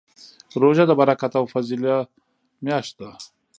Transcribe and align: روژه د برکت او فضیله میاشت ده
روژه 0.61 0.83
د 0.87 0.91
برکت 0.99 1.33
او 1.39 1.45
فضیله 1.53 1.95
میاشت 2.65 2.93
ده 2.99 3.09